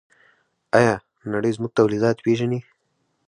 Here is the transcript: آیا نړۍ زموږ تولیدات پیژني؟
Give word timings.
آیا 0.77 0.95
نړۍ 1.33 1.51
زموږ 1.57 1.71
تولیدات 1.79 2.17
پیژني؟ 2.25 2.59